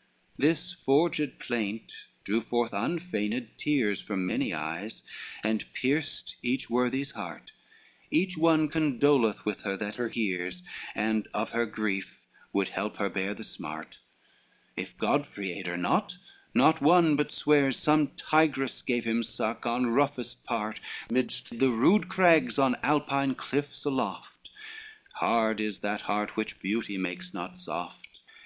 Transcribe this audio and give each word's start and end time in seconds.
LXXVII 0.00 0.48
This 0.48 0.72
forged 0.72 1.38
plaint 1.40 2.06
drew 2.24 2.40
forth 2.40 2.72
unfeigned 2.72 3.50
tears 3.58 4.00
From 4.00 4.26
many 4.26 4.54
eyes, 4.54 5.02
and 5.44 5.70
pierced 5.74 6.36
each 6.42 6.70
worthy's 6.70 7.10
heart; 7.10 7.52
Each 8.10 8.34
one 8.38 8.70
condoleth 8.70 9.44
with 9.44 9.60
her 9.60 9.76
that 9.76 9.96
her 9.96 10.08
hears, 10.08 10.62
And 10.94 11.28
of 11.34 11.50
her 11.50 11.66
grief 11.66 12.22
would 12.50 12.70
help 12.70 12.96
her 12.96 13.10
bear 13.10 13.34
the 13.34 13.44
smart: 13.44 13.98
If 14.74 14.96
Godfrey 14.96 15.52
aid 15.52 15.66
her 15.66 15.76
not, 15.76 16.16
not 16.54 16.80
one 16.80 17.14
but 17.14 17.30
swears 17.30 17.76
Some 17.76 18.12
tigress 18.16 18.80
gave 18.80 19.04
him 19.04 19.22
suck 19.22 19.66
on 19.66 19.84
roughest 19.90 20.44
part 20.44 20.80
Midst 21.10 21.58
the 21.58 21.70
rude 21.70 22.08
crags, 22.08 22.58
on 22.58 22.74
Alpine 22.82 23.34
cliffs 23.34 23.84
aloft: 23.84 24.48
Hard 25.16 25.60
is 25.60 25.80
that 25.80 26.00
heart 26.00 26.38
which 26.38 26.58
beauty 26.58 26.96
makes 26.96 27.34
not 27.34 27.58
soft. 27.58 28.22